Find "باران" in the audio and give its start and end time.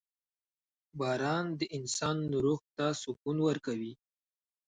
0.99-1.45